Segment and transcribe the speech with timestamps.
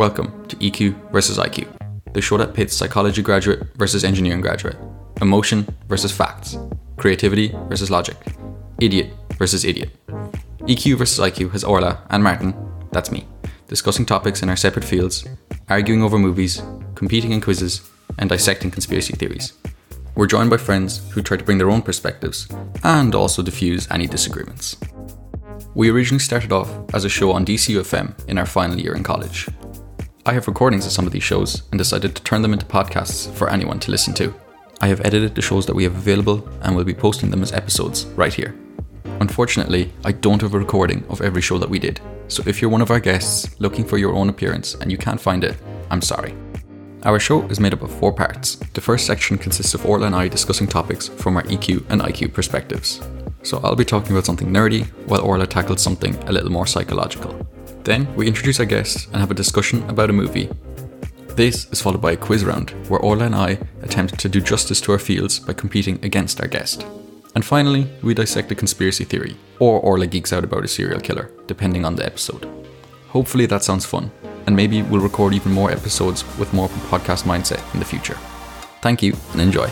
[0.00, 1.68] Welcome to EQ versus IQ,
[2.14, 4.78] the show that pits psychology graduate versus engineering graduate,
[5.20, 6.56] emotion versus facts,
[6.96, 8.16] creativity versus logic,
[8.80, 9.90] idiot versus idiot.
[10.60, 12.54] EQ versus IQ has Orla and Martin,
[12.92, 13.26] that's me,
[13.68, 15.26] discussing topics in our separate fields,
[15.68, 16.62] arguing over movies,
[16.94, 17.86] competing in quizzes,
[18.18, 19.52] and dissecting conspiracy theories.
[20.14, 22.48] We're joined by friends who try to bring their own perspectives
[22.84, 24.78] and also diffuse any disagreements.
[25.74, 29.46] We originally started off as a show on DCUFM in our final year in college.
[30.30, 33.28] I have recordings of some of these shows and decided to turn them into podcasts
[33.32, 34.32] for anyone to listen to.
[34.80, 37.52] I have edited the shows that we have available and will be posting them as
[37.52, 38.54] episodes right here.
[39.18, 42.70] Unfortunately, I don't have a recording of every show that we did, so if you're
[42.70, 45.56] one of our guests looking for your own appearance and you can't find it,
[45.90, 46.32] I'm sorry.
[47.02, 48.54] Our show is made up of four parts.
[48.74, 52.34] The first section consists of Orla and I discussing topics from our EQ and IQ
[52.34, 53.00] perspectives.
[53.42, 57.34] So I'll be talking about something nerdy, while Orla tackles something a little more psychological.
[57.84, 60.50] Then we introduce our guests and have a discussion about a movie.
[61.30, 64.80] This is followed by a quiz round, where Orla and I attempt to do justice
[64.82, 66.84] to our fields by competing against our guest.
[67.34, 71.30] And finally, we dissect a conspiracy theory, or Orla geeks out about a serial killer,
[71.46, 72.46] depending on the episode.
[73.08, 74.10] Hopefully that sounds fun,
[74.46, 78.18] and maybe we'll record even more episodes with more podcast mindset in the future.
[78.82, 79.70] Thank you and enjoy.